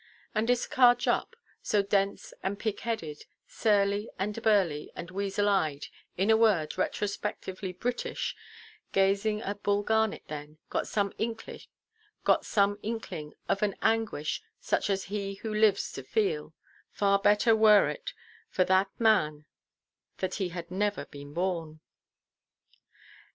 And 0.33 0.49
Issachar 0.49 0.95
Jupp, 0.97 1.35
so 1.61 1.83
dense 1.83 2.33
and 2.41 2.57
pig–headed—surly 2.57 4.09
and 4.17 4.41
burly, 4.41 4.91
and 4.95 5.11
weasel–eyed—in 5.11 6.29
a 6.31 6.35
word, 6.35 6.75
retrospectively 6.75 7.71
British—gazing 7.71 9.43
at 9.43 9.61
Bull 9.61 9.83
Garnet 9.83 10.23
then, 10.27 10.57
got 10.71 10.87
some 10.87 11.11
inkling 11.19 11.67
of 13.47 13.61
an 13.61 13.75
anguish 13.83 14.41
such 14.59 14.89
as 14.89 15.03
he 15.03 15.35
who 15.35 15.53
lives 15.53 15.91
to 15.91 16.01
feel—far 16.01 17.19
better 17.19 17.55
were 17.55 17.87
it 17.87 18.13
for 18.49 18.63
that 18.63 18.89
man 18.97 19.45
that 20.17 20.33
he 20.41 20.49
had 20.49 20.71
never 20.71 21.05
been 21.05 21.31
born. 21.31 21.79